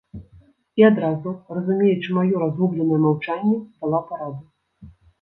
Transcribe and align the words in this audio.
І 0.81 0.85
адразу, 0.87 1.29
разумеючы 1.59 2.09
маё 2.17 2.35
разгубленае 2.47 3.01
маўчанне, 3.07 3.63
дала 3.79 4.05
параду. 4.11 4.43